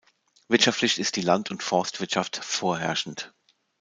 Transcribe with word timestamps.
Wirtschaftlich 0.47 0.97
ist 0.97 1.15
die 1.15 1.21
Land- 1.21 1.51
und 1.51 1.61
Forstwirtschaft 1.61 2.37
vorherrschend. 2.37 3.35